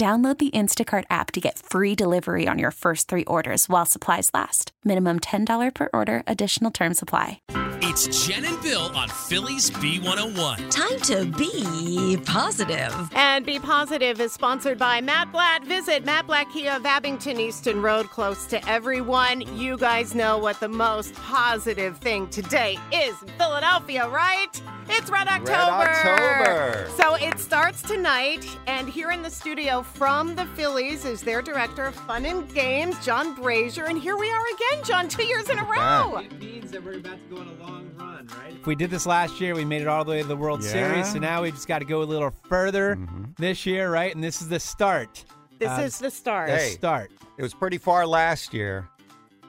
[0.00, 4.30] Download the Instacart app to get free delivery on your first three orders while supplies
[4.32, 4.72] last.
[4.82, 7.42] Minimum $10 per order, additional term supply.
[7.82, 10.70] It's Jenn and Bill on Philly's B101.
[10.70, 13.10] Time to be positive.
[13.14, 15.64] And Bee Positive is sponsored by Matt Blatt.
[15.64, 19.42] Visit Matt Blatt Kia of Abington Easton Road, close to everyone.
[19.58, 24.62] You guys know what the most positive thing today is in Philadelphia, right?
[24.92, 25.88] It's Red October.
[25.88, 26.88] October.
[26.96, 31.84] So it starts tonight, and here in the studio from the Phillies is their director
[31.84, 33.88] of fun and games, John Brazer.
[33.88, 36.18] And here we are again, John, two years in a row.
[36.18, 36.20] Yeah.
[36.22, 38.54] It means that we're about to go on a long run, right?
[38.54, 40.62] If we did this last year, we made it all the way to the World
[40.64, 40.70] Yeah.
[40.70, 41.12] Series.
[41.12, 42.98] So now we just got to go a little further
[43.38, 44.12] this year, right?
[44.14, 45.24] And this is the start.
[45.58, 46.48] This Uh, is the start.
[46.48, 46.70] The Hey.
[46.70, 47.12] start.
[47.38, 48.88] It was pretty far last year.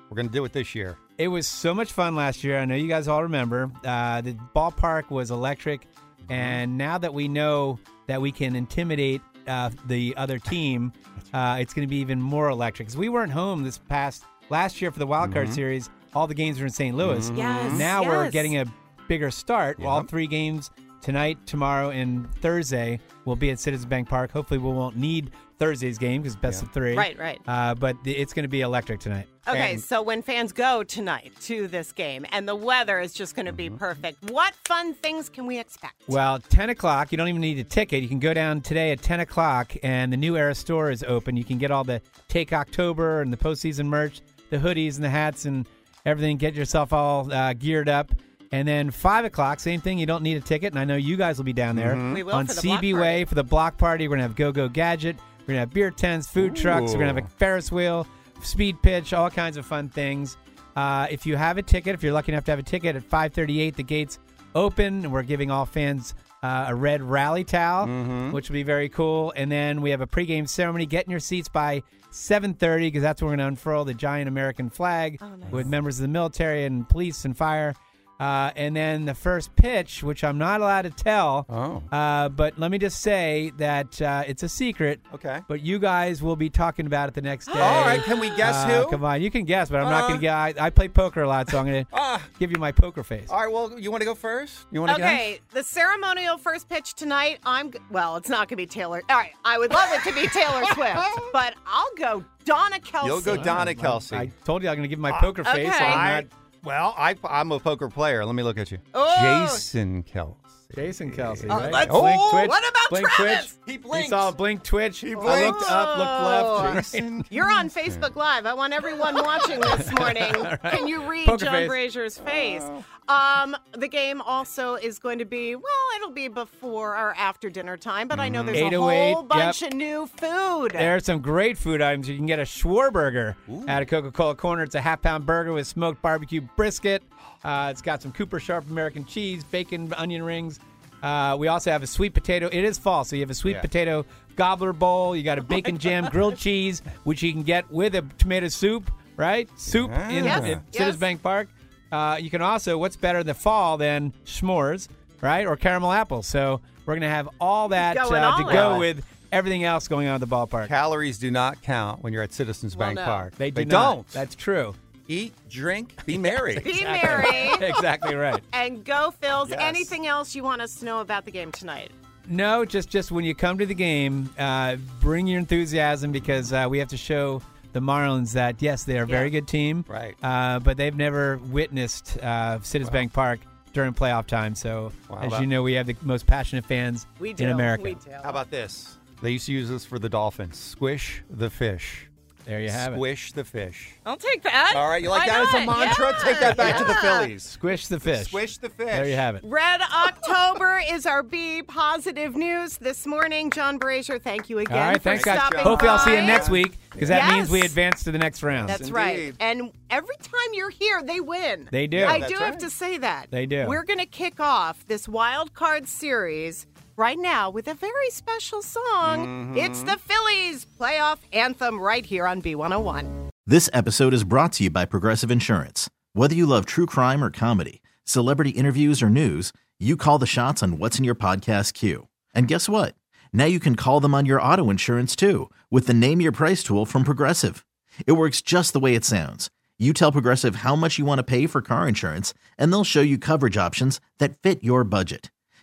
[0.09, 0.97] We're going to do it this year.
[1.22, 2.58] It was so much fun last year.
[2.58, 3.69] I know you guys all remember.
[3.86, 5.86] Uh, the ballpark was electric,
[6.31, 10.91] and now that we know that we can intimidate uh, the other team,
[11.31, 12.88] uh, it's going to be even more electric.
[12.88, 15.91] Because we weren't home this past last year for the wild card series.
[16.16, 16.97] All the games were in St.
[16.97, 17.29] Louis.
[17.35, 17.78] Yes.
[17.78, 18.66] Now we're getting a
[19.07, 19.79] bigger start.
[19.84, 24.31] All three games tonight, tomorrow, and Thursday we'll be at Citizens Bank Park.
[24.31, 26.67] Hopefully, we won't need Thursday's game because best Yeah.
[26.67, 26.97] of three.
[26.97, 27.39] Right, right.
[27.47, 29.28] Uh, but the- it's going to be electric tonight.
[29.47, 33.35] Okay, And- so when fans go tonight to this game and the weather is just
[33.35, 35.94] going to be perfect, what fun things can we expect?
[36.07, 38.01] Well, 10 o'clock, you don't even need a ticket.
[38.01, 41.38] You can go down today at 10 o'clock, and the new Era store is open.
[41.38, 45.09] You can get all the Take October and the postseason merch, the hoodies and the
[45.09, 45.68] hats and
[46.07, 46.38] everything.
[46.38, 48.12] Get yourself all uh, geared up.
[48.53, 49.97] And then 5 o'clock, same thing.
[49.97, 50.73] You don't need a ticket.
[50.73, 52.79] And I know you guys will be down there We will on for the block
[52.81, 52.94] CB party.
[52.94, 54.07] Way for the block party.
[54.07, 55.16] We're going to have Go Go Gadget.
[55.41, 56.91] We're going to have beer tents, food trucks.
[56.91, 58.06] We're going to have a Ferris wheel,
[58.41, 60.38] speed pitch, all kinds of fun things.
[60.75, 63.03] Uh, if you have a ticket, if you're lucky enough to have a ticket at
[63.03, 64.19] 538, the gates
[64.53, 66.13] open, and we're giving all fans
[66.44, 67.88] uh, a red rally towel,
[68.31, 69.31] which will be very cool.
[69.35, 70.85] And then we have a pregame ceremony.
[70.85, 74.28] Get in your seats by 7:30 because that's when we're going to unfurl the giant
[74.28, 75.51] American flag Oh, nice.
[75.51, 77.73] with members of the military and police and fire.
[78.21, 81.81] Uh, and then the first pitch, which I'm not allowed to tell, Oh.
[81.91, 84.99] uh, but let me just say that uh, it's a secret.
[85.15, 85.39] Okay.
[85.47, 87.59] But you guys will be talking about it the next day.
[87.59, 88.01] All right.
[88.03, 88.89] Can we guess Uh, who?
[88.91, 90.33] Come on, you can guess, but I'm not going to get.
[90.35, 92.21] I, I play poker a lot, so I'm going to Ah.
[92.37, 93.27] give you my poker face.
[93.31, 93.51] All right.
[93.51, 94.67] Well, you want to go first?
[94.71, 97.39] You want to go Okay, the ceremonial first pitch tonight.
[97.43, 98.17] I'm g- well.
[98.17, 99.01] It's not going to be Taylor.
[99.09, 100.99] All right, I would love it to be Taylor Swift,
[101.33, 103.05] but I'll go Donna Kelce.
[103.07, 104.15] You'll go Donna Kelce.
[104.15, 105.67] I told you I'm going to give you my poker face.
[105.69, 105.85] so okay.
[105.85, 106.31] I'm not
[106.63, 108.25] well, I, I'm a poker player.
[108.25, 108.79] Let me look at you.
[108.94, 109.47] Oh.
[109.49, 110.35] Jason Kelce.
[110.75, 111.45] Jason Kelce.
[111.49, 111.71] Oh, right?
[111.71, 113.45] let's- Blink, Oh, twitch, what about blink, Travis?
[113.45, 113.51] Twitch.
[113.65, 114.09] He You blinks.
[114.09, 114.99] saw blink twitch.
[114.99, 115.25] He I looked
[115.59, 115.69] blinks.
[115.69, 116.93] up, looked left.
[116.93, 117.25] right?
[117.31, 118.45] You're on Facebook Live.
[118.45, 120.33] I want everyone watching this morning.
[120.63, 121.67] Can you read Poker John face.
[121.69, 122.63] Brazer's face?
[123.07, 125.65] Um, the game also is going to be well,
[125.97, 129.71] it'll be before or after dinner time, but I know there's a whole bunch yep.
[129.71, 130.71] of new food.
[130.71, 132.07] There's some great food items.
[132.07, 133.35] You can get a Schwarburger
[133.67, 134.63] at a Coca-Cola Corner.
[134.63, 137.03] It's a half-pound burger with smoked barbecue brisket.
[137.44, 140.59] Uh, it's got some Cooper Sharp American cheese, bacon, onion rings.
[141.02, 142.47] Uh, we also have a sweet potato.
[142.52, 143.62] It is fall, so you have a sweet Yeah.
[143.62, 144.06] potato
[144.36, 145.15] gobbler bowl.
[145.15, 148.92] You got a bacon jam grilled cheese, which you can get with a tomato soup,
[149.18, 149.50] right?
[149.57, 150.60] Soup in, Yes, in yes.
[150.71, 151.48] Citizens Bank Park.
[151.92, 154.88] Uh, you can also, what's better in the fall than s'mores,
[155.21, 155.45] right?
[155.48, 156.27] Or caramel apples.
[156.27, 158.80] So we're going to have all that uh, to all go out.
[158.80, 160.68] with everything else going on at the ballpark.
[160.68, 163.06] Calories do not count when you're at Citizens Well, Bank no.
[163.06, 163.36] Park.
[163.36, 163.94] They do They not.
[163.95, 164.07] don't.
[164.10, 164.75] That's true.
[165.12, 166.58] Eat, drink, be merry.
[166.60, 168.42] Be merry exactly right.
[168.54, 169.50] and go, Phils.
[169.50, 169.60] Yes.
[169.62, 171.92] Anything else you want us to know about the game tonight?
[172.30, 176.68] No, just just when you come to the game, uh, bring your enthusiasm because uh,
[176.69, 177.42] we have to show
[177.74, 180.16] the Marlins that yes, they are a very good team, Right.
[180.24, 183.40] Uh, but they've never witnessed uh, Citizens Bank Park
[183.74, 184.56] during playoff time.
[184.56, 187.46] So, Wow, as that- you know, we have the most passionate fans We do.
[187.46, 187.84] in America.
[187.84, 188.12] We do.
[188.24, 188.98] How about this?
[189.22, 190.58] They used to use this for the Dolphins.
[190.58, 192.08] Squish the fish.
[192.45, 192.97] There you have it.
[192.97, 193.93] Squish the fish.
[194.05, 194.73] I'll take that.
[194.75, 196.11] All right, you like Why that as a mantra?
[196.11, 196.95] Yeah, Take that back to the.
[196.95, 197.43] Phillies.
[197.43, 198.27] Squish the fish.
[198.27, 198.88] Squish the fish.
[198.88, 199.43] There you have it.
[199.45, 203.49] Red October is our B positive news this morning.
[203.51, 205.38] John Brazer, thank you again All right, for thanks, guys.
[205.39, 207.33] stopping Hopefully, I'll see you next week because that Yes.
[207.33, 208.69] means we advance to the next round.
[208.69, 208.93] That's Indeed.
[208.93, 209.33] right.
[209.39, 211.67] And every time you're here, they win.
[211.71, 212.03] They do.
[212.05, 213.27] I That's do have to say that.
[213.31, 213.65] They do.
[213.67, 216.65] We're going to kick off this wild card series
[217.01, 219.25] right now with a very special song.
[219.25, 219.57] Mm-hmm.
[219.57, 223.30] It's the Phillies playoff anthem right here on B101.
[223.48, 225.89] This episode is brought to you by Progressive Insurance.
[226.13, 230.62] Whether you love true crime or comedy, celebrity interviews or news, you call the shots
[230.62, 232.07] on what's in your podcast queue.
[232.36, 232.94] And guess what?
[233.33, 236.62] Now you can call them on your auto insurance too with the Name Your Price
[236.62, 237.65] tool from Progressive.
[238.06, 239.50] It works just the way it sounds.
[239.80, 243.01] You tell Progressive how much you want to pay for car insurance, and they'll show
[243.01, 245.31] you coverage options that fit your budget.